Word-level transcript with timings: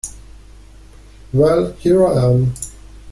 Well, 1.31 1.73
here 1.73 2.07
I 2.07 2.25
am. 2.25 2.55